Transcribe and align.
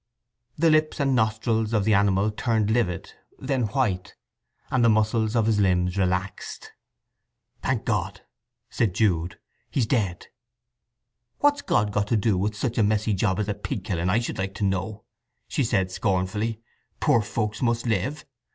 The 0.57 0.71
lips 0.71 0.99
and 0.99 1.13
nostrils 1.13 1.73
of 1.73 1.83
the 1.85 1.93
animal 1.93 2.31
turned 2.31 2.71
livid, 2.71 3.13
then 3.37 3.67
white, 3.67 4.15
and 4.71 4.83
the 4.83 4.89
muscles 4.89 5.35
of 5.35 5.45
his 5.45 5.59
limbs 5.59 5.95
relaxed. 5.95 6.71
"Thank 7.61 7.85
God!" 7.85 8.21
Jude 8.71 9.33
said. 9.33 9.39
"He's 9.69 9.85
dead." 9.85 10.25
"What's 11.37 11.61
God 11.61 11.91
got 11.91 12.07
to 12.07 12.17
do 12.17 12.35
with 12.35 12.55
such 12.57 12.79
a 12.79 12.83
messy 12.83 13.13
job 13.13 13.39
as 13.41 13.47
a 13.47 13.53
pig 13.53 13.83
killing, 13.83 14.09
I 14.09 14.17
should 14.17 14.39
like 14.39 14.55
to 14.55 14.63
know!" 14.63 15.03
she 15.47 15.63
said 15.63 15.91
scornfully. 15.91 16.59
"Poor 16.99 17.21
folks 17.21 17.61
must 17.61 17.85
live." 17.85 18.25